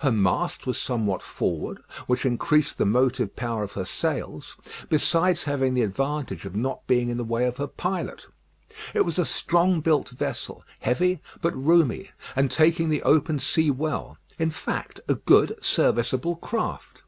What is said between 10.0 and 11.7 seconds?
vessel, heavy, but